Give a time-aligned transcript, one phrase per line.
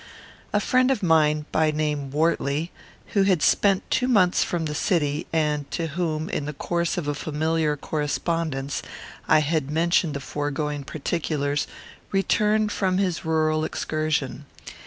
[0.51, 2.71] A friend of mine, by name Wortley,
[3.09, 7.07] who had spent two months from the city, and to whom, in the course of
[7.07, 8.81] a familiar correspondence,
[9.27, 11.67] I had mentioned the foregoing particulars,
[12.11, 14.47] returned from his rural excursion.